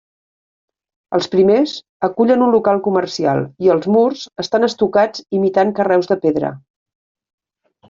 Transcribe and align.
Els 1.17 1.27
primers 1.35 1.73
acullen 2.07 2.45
un 2.45 2.55
local 2.55 2.81
comercial 2.87 3.43
i 3.67 3.71
els 3.75 3.87
murs 3.97 4.25
estan 4.47 4.69
estucats 4.71 5.25
imitant 5.41 5.77
carreus 5.83 6.13
de 6.15 6.21
pedra. 6.27 6.53